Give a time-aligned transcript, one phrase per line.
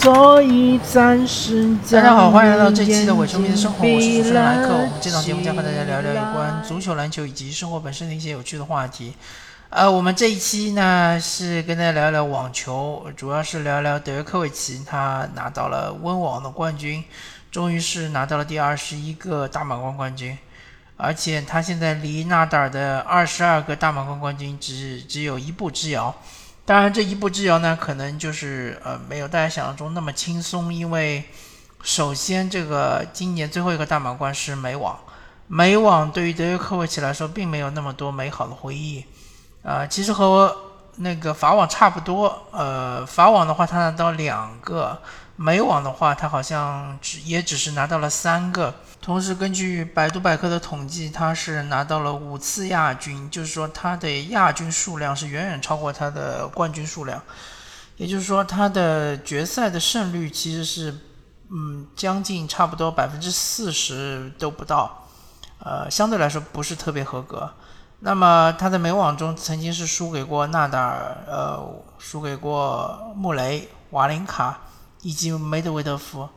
[0.00, 4.72] 所以暂时大家好，欢迎来到这期的伪球迷的生活，我是主持人莱克。
[4.72, 9.12] 我们这档节目将和大家聊聊有关足球、篮球以及生活本身的一些有趣的话题。
[9.70, 17.02] 呃，我们这一期呢是跟大家聊聊网球，主要是聊聊德约科维奇，他拿到了温网的冠军，
[17.50, 20.38] 终于是拿到了第二十一个大满贯冠军，
[20.96, 26.14] 而且他现在离纳达尔的二十二个大满贯冠军只只有一步之遥。
[26.68, 31.24] 当然，这一步之遥呢，可能就是呃没有大家想象中那么轻松，因为
[31.82, 34.94] 首先这个今年最后一个大满贯是美网，
[35.46, 39.02] 美网对于德约科维奇来说并没有那么多美好的回忆，
[39.62, 40.54] 啊，其实和
[40.96, 45.00] 那个法网差不多，呃，法网的话他拿到两个，
[45.40, 48.74] 美网的话他好像只也只是拿到了三个。
[49.00, 57.22] 同时，根据百度百科的统计，他是拿到了五次亚军，就是说他的亚军数量是远远超过他的冠军数量。
[57.96, 60.98] 也就是说，他的决赛的胜率其实是，
[61.50, 65.06] 嗯，将近差不多百分之四十都不到，
[65.60, 67.48] 呃，相对来说不是特别合格。
[68.00, 74.58] 那么他在美网中曾经是输给过纳达尔，呃，输给过穆雷、瓦林卡
[75.08, 76.28] 以及梅德韦德夫，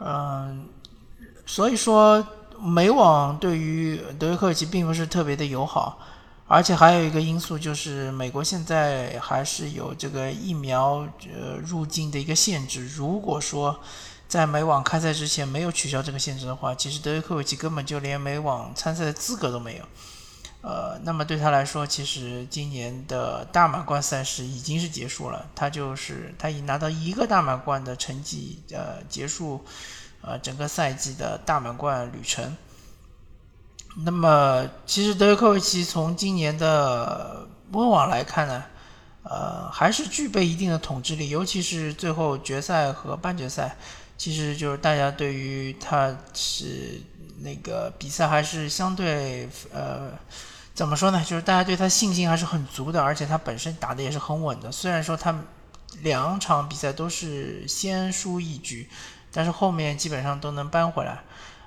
[0.00, 0.66] 嗯。
[1.46, 2.26] 所以说，
[2.58, 5.98] 美网对于德约科维奇并不是特别的友好，
[6.48, 12.88] 而且还有一个因素就是，美国现在还是有这个疫苗呃入境的一个限制。
[12.88, 13.78] 如果说
[14.26, 19.84] 在美网开赛之前没有取消这个限制的话，其实德约科维奇根本就连美网参赛的资格都没有。
[20.62, 29.64] 呃，那么对他来说，其实今年的大满贯赛事已经是结束了，他就是他已拿到一个大满贯的成绩，呃，结束。
[30.24, 32.56] 呃，整个赛季的大满贯旅程。
[34.04, 38.62] 那么，其实德约科维奇从今年的温网来看呢，
[39.24, 43.76] 呃，还是具备一定的统治力，尤其是最后决赛和半决赛，
[44.16, 47.00] 其实就是大家对于他是
[47.42, 50.10] 那个比赛还是相对呃，
[50.74, 51.22] 怎么说呢？
[51.24, 54.72] 就是大家对他信心还是很足的，而且他本身打的也是很稳的。
[54.72, 55.34] 虽然说他
[56.02, 58.88] 两场比赛都是先输一局。
[59.34, 61.18] 但是后面基本上都能扳回来，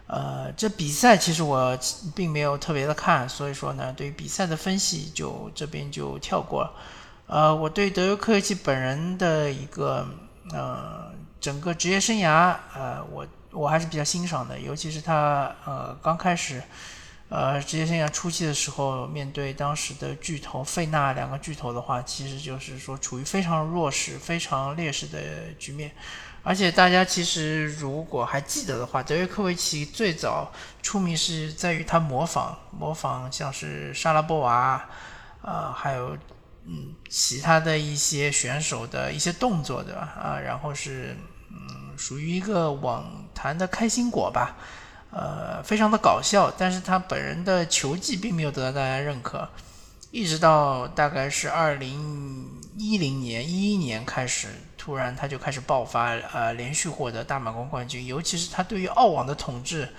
[0.05, 1.75] 呃，这比赛其实我
[2.13, 6.71] 并没有特别的看，所以说呢，对于比赛的分析就这边就跳过了。
[7.25, 10.07] 呃，我对德约科维奇本人的一个
[10.51, 16.61] 呃整个职业生涯，呃，我我还是比较欣赏的，尤其是他呃刚开始
[17.29, 25.19] 呃职业生涯初期的时候，面对当时的巨头费纳两个巨头的话，其实就是说处于非常弱势、非常劣势的
[25.57, 25.91] 局面。
[26.43, 30.51] 而且大家其实如果还记得的话，德约科维奇最早
[30.83, 34.87] 出名是在于他模仿模仿像是莎拉波娃，
[35.41, 36.15] 呃，还有
[36.67, 40.01] 嗯其他的一些选手的一些动作，对吧？
[40.21, 41.17] 啊，然后是
[41.49, 44.55] 嗯属于一个网坛的开心果吧，
[45.11, 49.47] 呃，非常的搞笑，但是他本人的球技并没有得到大家认可，
[50.11, 54.47] 一直到大概是二零一零年一一年开始。
[54.77, 59.89] 突然他就开始爆发，呃，连续获得大满贯冠军，尤其是他对于澳网的统治，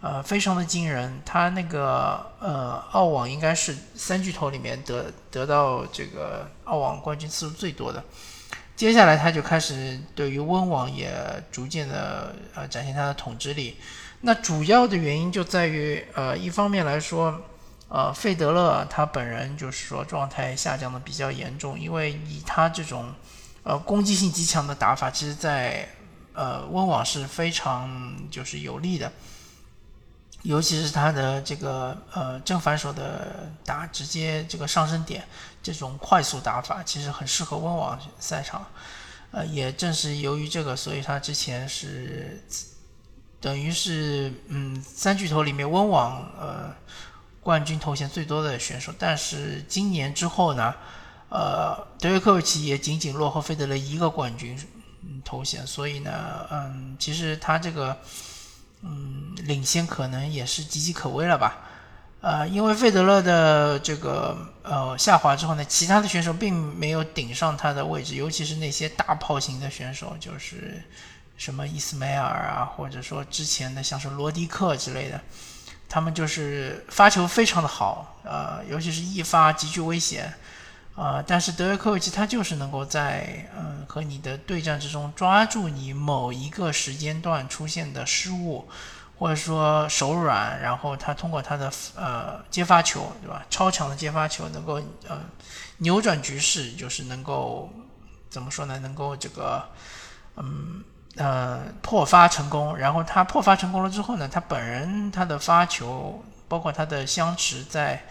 [0.00, 1.20] 呃，非常的惊人。
[1.26, 8.04] 他那个呃，澳网应该是三巨头里面得得到这个澳网冠军次数最多的。
[8.78, 11.12] 接下来他就开始对于温网也
[11.50, 13.76] 逐渐的呃展现他的统治力。
[14.20, 17.42] 那主要的原因就在于，呃，一方面来说，
[17.88, 23.12] 呃，费德勒他本人就是说状态下降的比较严重，因为以他这种。
[23.64, 25.86] 呃，攻击性极强的打法，其实，在
[26.32, 29.12] 呃温网是非常就是有利的，
[30.42, 35.26] 尤其是他的这个呃正反手的打直接这个上升点
[35.62, 38.66] 这种快速打法，其实很适合温网赛场。
[39.30, 42.42] 呃，也正是由于这个，所以他之前是
[43.40, 46.74] 等于是嗯三巨头里面温网呃
[47.42, 48.92] 冠军头衔最多的选手。
[48.98, 50.74] 但是今年之后呢？
[51.30, 54.58] 呃，德约科维奇也仅仅落后费德勒一个冠军
[55.22, 56.10] 头衔，所以呢，
[56.50, 57.94] 嗯，其实他这个
[58.82, 61.58] 嗯领先可能也是岌岌可危了吧？
[62.20, 70.82] 呃，因为费德勒的这个呃下滑之后呢，其他的选手并没有顶上他的位置，尤其是那些大炮型的选手，就是
[71.36, 75.20] 什么伊斯梅尔啊，或者说之前的像是罗迪克之类的，
[75.88, 80.34] 他们就是发球非常的好，呃，尤其是一发极具危险。
[80.98, 88.68] 啊，但是德约科维奇他就是能够在嗯和你的对战之中抓住你某一个时间段出现的失误，
[89.16, 93.46] 或者说手软，然后他通过他的呃接发球，对吧？
[93.48, 95.20] 超强的接发球能够呃
[95.76, 97.72] 扭转局势，就是能够
[98.28, 98.76] 怎么说呢？
[98.80, 99.64] 能够这个
[100.34, 100.82] 嗯
[101.14, 102.76] 呃破发成功。
[102.76, 108.04] 然后他破发成功了之后呢，他本人他的发球，包括他的相持，在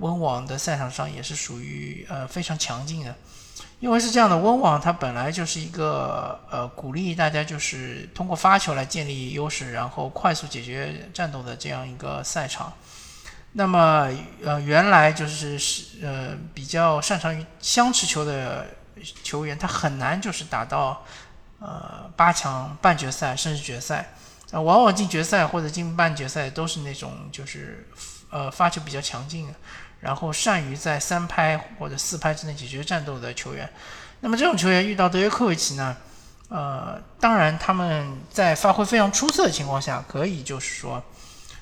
[0.00, 3.14] 温网的赛场上也是属于呃非常强劲的。
[3.78, 12.70] 因为是这样的，温网它本来就是一个呃鼓励大家就是通过发球来建立优势，然后快速解决战斗的这样一个赛场。
[13.52, 14.06] 那么
[14.44, 18.66] 呃原来就是是呃比较擅长于相持球的
[19.22, 21.02] 球员，他很难就是打到
[21.58, 24.12] 呃八强、半决赛甚至决赛。
[24.50, 27.88] 呃，往往进决赛或者进半决赛都是那种就是
[28.28, 29.54] 呃发球比较强劲的。
[30.00, 33.68] 然后善于在三拍或者四拍之内解决战斗的球员，
[34.20, 35.96] 那么这种球员遇到德约科维奇呢？
[36.48, 41.00] 呃，当然他们在发挥非常出色的情况下，可以就是说，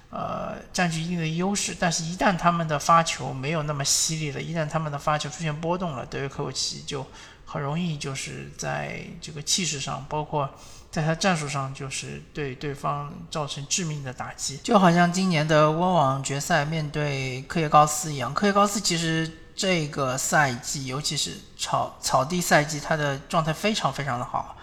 [0.08, 1.76] 呃，占据一定的优势。
[1.78, 7.06] 但是，一旦他们的发球没有那么犀利了，一旦他们的发球出现波动了，德约科维奇就
[7.48, 10.48] 很容易就是在这个气势上，包括。
[10.90, 18.32] 在他战术上，就是对对方造成致命的打击，就好像今年的温网决赛面对科耶高斯一样。
[18.32, 24.56] 科耶高斯其实这个赛季，尤其是草草地赛季，他的状态非常非常的好，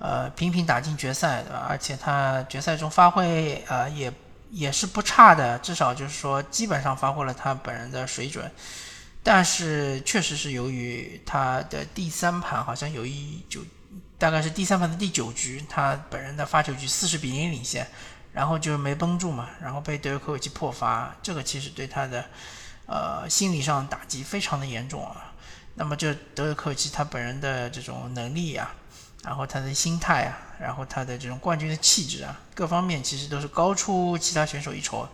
[0.00, 1.64] 呃，频频打进决赛，对吧？
[1.68, 4.12] 而且他决赛中发挥，呃，也
[4.50, 8.50] 也是不差的，至少就是说基本上发挥了他本人的水准。
[9.22, 13.60] 但是确实是由于他的第三盘好像有一就。
[14.18, 17.84] 大概是第三盘的第九局，他本人的发球局四十比零领先，
[18.32, 22.24] 然后就是没绷住嘛，然后被德约科维奇破发，这个其实对他的
[22.86, 25.32] 呃心理上打击非常的严重啊。
[25.74, 28.72] 那么这德约科维奇他本人的这种能力啊，
[29.24, 35.08] 然后他的心态啊，然后他的这种冠军的气质啊，各方面其实都是高出其他选手一筹。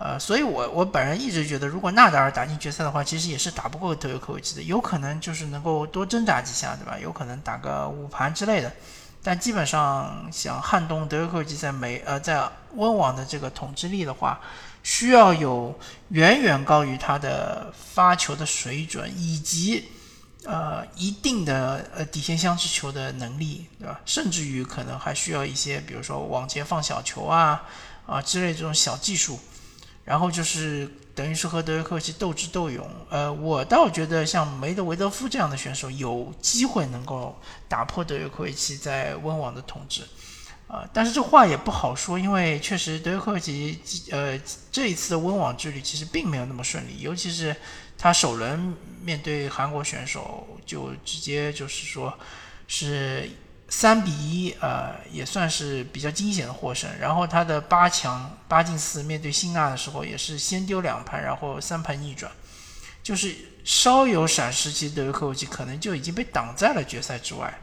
[0.00, 6.96] 呃，所以我我本人一直觉得，如果纳达尔打进决赛的话，其实也是打不过德约科维奇的，有可能就是能够多挣扎几下，对吧？
[7.02, 8.72] 有可能打个五盘之类的。
[9.24, 14.38] 但基本上想撼动德约科维奇在美呃在温网的这个统治力的话，
[14.84, 15.76] 需要有
[16.10, 19.88] 远远高于他的发球的水准，以及
[20.44, 24.00] 呃一定的呃底线相持球的能力，对吧？
[24.06, 27.64] 甚至于可能还需要一些，比如说往前放小球啊
[28.06, 29.40] 啊之类这种小技术。
[30.08, 37.38] 然后就是等于是和德约科维奇斗智斗勇，呃，我倒觉得像梅德韦德夫这样的选手有机会能够
[37.68, 40.00] 打破德约科维奇在温网的统治，
[40.66, 43.78] 啊，但是这话也不好说，因为确实德约科维奇
[44.10, 44.40] 呃
[44.72, 47.54] 这一次的温网之旅其实并没有那么顺利，尤其是
[47.98, 52.18] 他首轮面对韩国选手就直接就是说
[52.66, 53.28] 是。
[53.68, 56.90] 三比一，呃，也算是比较惊险的获胜。
[56.98, 62.32] 然后他的八强八进四面对辛纳的时候，也是先丢两盘，然后三盘逆转，
[63.02, 67.58] 就是稍有闪失，其实德约科维奇可能就已经被挡在了决赛之外。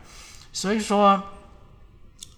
[0.53, 1.21] 所以说，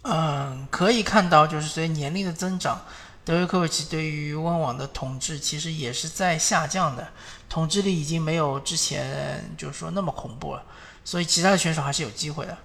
[0.03, 2.81] 嗯，可以看到，就是随年龄的增长，
[3.25, 7.09] 德约科维奇对于温网的统治其实也是在下降的，
[7.49, 10.63] 统治力已经没有之前就是说那么恐怖了。
[11.03, 12.57] 所以其他的选手还是有机会的。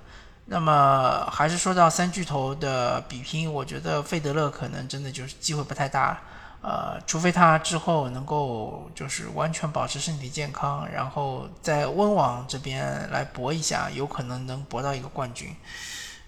[0.45, 6.21] 那么还是说到三巨头的比拼，我觉得费德勒可能真的就是机会不太大，
[6.61, 15.55] 呃，除非他之后能够就是完全保持身体健康，然后在温网这边来搏一下，有可能能搏到一个冠军。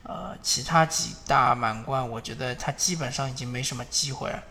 [0.05, 4.43] 呃，其他几大满贯，我觉得他基本上已经没什么机会了。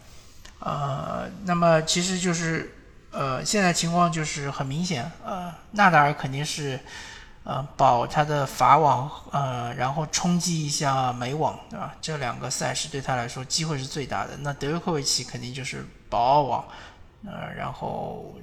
[0.59, 2.75] 呃，那么其实就是
[3.11, 6.77] 呃，现在情况就是很明显，呃，纳达尔肯定是。
[7.43, 11.93] 呃，保他的法网，呃，然后冲击一下美网，对吧？
[12.01, 14.37] 这两个赛事对他来说机会是最大的。
[14.37, 16.65] 那德约科维奇肯定就是保澳网，
[17.25, 18.33] 呃，然后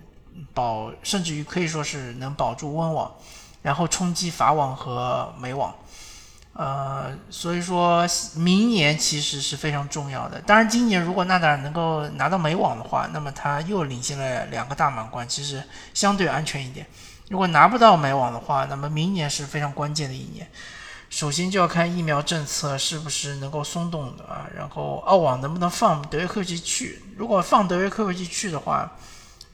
[0.52, 3.10] 保，甚至于可以说是能保住温网，
[3.62, 5.74] 然后冲击法网和美网。
[6.52, 8.04] 呃，所以说
[8.34, 10.38] 明年其实是非常重要的。
[10.42, 15.62] 当然，今年如果纳达尔能够拿到美网的话，那么他又领先了两个大满贯，其实
[15.94, 16.86] 相对安全一点。
[17.30, 20.50] 如果拿不到美网的话，那么明年是非常关键的一年。
[21.08, 27.00] 首先就要看疫苗政策是不是能够松动的啊，然后澳网能不能放德约科维奇去？
[27.16, 28.90] 如果放德约科维奇去的话，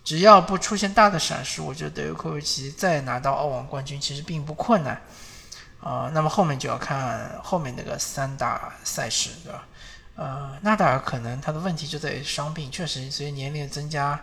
[0.02, 4.98] 只要不出现大的闪失，我觉得德约科维奇再拿到澳网冠军其实并不困难
[5.82, 6.10] 啊。
[6.14, 9.66] 那么后面就要看后面那个三大赛事，对吧？
[10.14, 14.18] 呃，纳达尔可能他的问题就在于伤病，确实随着年龄的增加。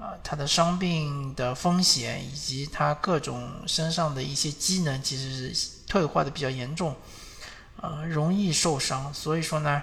[0.00, 6.94] 啊，他的伤病的风险以及他各种身上的一些机能，其实是退化的比较严重，
[7.80, 9.12] 呃，容易受伤。
[9.12, 9.82] 所以说呢，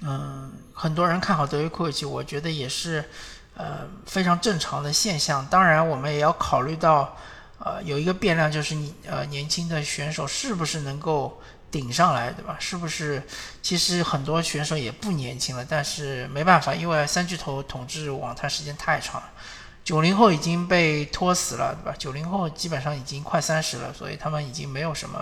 [0.00, 3.08] 嗯，很多人看好德约科维奇，我觉得也是
[3.54, 5.46] 呃非常正常的现象。
[5.46, 7.16] 当然，我们也要考虑到，
[7.62, 11.38] 呃，有一个变量就是你呃年轻的选手是不是能够
[11.70, 12.56] 顶上来，对吧？
[12.58, 13.22] 是不是？
[13.60, 19.30] 其实很多选手也不年轻了，但是没办法，因为三巨头统治网坛时间太长了，
[19.84, 21.94] 九零后已经被拖死了，对吧？
[21.98, 25.18] 九零后基本上已经快三十了，所以他们已经没有什么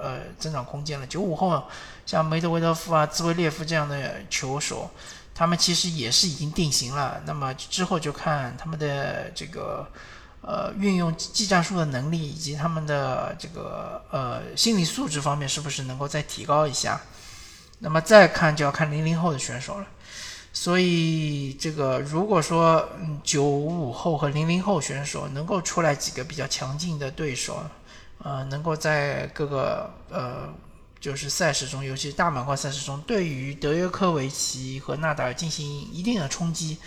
[0.00, 1.06] 呃增长空间了。
[1.06, 1.62] 九五后
[2.06, 4.90] 像梅德韦德夫啊、兹维列夫这样的球手，
[5.34, 7.20] 他们其实也是已经定型了。
[7.26, 9.86] 那么之后就看他们的这个。
[10.42, 17.00] 呃，运用技战术的能力以及他们的这个呃心理素质方面，是不是能够再提高一下？
[17.78, 19.86] 那么再看就要看零零后的选手了。
[20.52, 27.62] 所以这个如果说嗯九五后和零零后选手能够出来几个比较强劲的对手，
[28.18, 30.52] 呃，能够在各个呃
[31.00, 36.78] 就是赛事中，尤其是大满贯赛事中，对于德约科维奇和纳达尔进行一定的冲击。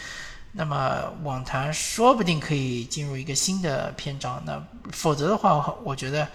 [0.57, 6.25] 那么网坛说不定可以进入一个新的篇章，那否则的话，我觉得，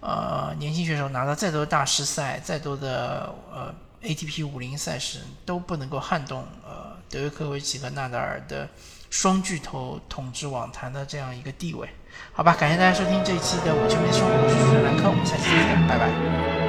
[0.00, 8.66] 呃，年轻选手拿到再多大师赛，再多的呃 ATP 五零赛事，都不能够撼动呃德约科维奇和纳达尔的
[9.10, 11.86] 双巨头统治网坛的这样一个地位。
[12.32, 16.65] 好吧，感谢大家收听这一期的我球迷生活，我是兰科，我们下期再见，拜拜。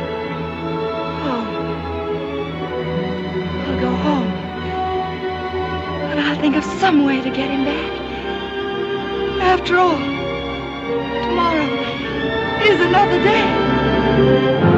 [6.39, 7.91] Think of some way to get him back.
[9.41, 9.97] After all,
[11.23, 11.65] tomorrow
[12.63, 14.76] is another day.